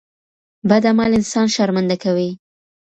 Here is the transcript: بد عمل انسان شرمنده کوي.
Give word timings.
بد 0.69 0.83
عمل 0.91 1.11
انسان 1.19 1.47
شرمنده 1.55 1.95
کوي. 2.03 2.29